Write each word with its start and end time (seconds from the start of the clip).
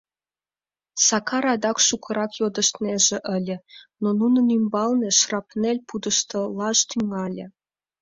Сакар 1.07 1.45
адак 1.53 1.77
шукырак 1.87 2.31
йодыштнеже 2.41 3.17
ыле, 3.35 3.57
но 4.01 4.09
нунын 4.19 4.45
ӱмбалне 4.57 5.09
шрапнель 5.19 5.83
пудештылаш 5.87 6.79
тӱҥале. 6.89 7.45